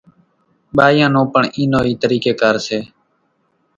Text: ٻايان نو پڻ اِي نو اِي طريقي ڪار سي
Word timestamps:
ٻايان 0.75 1.09
نو 1.13 1.21
پڻ 1.33 1.43
اِي 1.55 1.63
نو 1.71 1.79
اِي 1.87 1.93
طريقي 2.03 2.31
ڪار 2.41 2.55
سي 2.67 2.79